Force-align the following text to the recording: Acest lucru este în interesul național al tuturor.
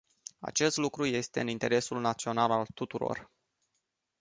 Acest 0.39 0.77
lucru 0.77 1.05
este 1.05 1.39
în 1.41 1.47
interesul 1.47 1.99
național 1.99 2.51
al 2.51 2.65
tuturor. 2.73 3.31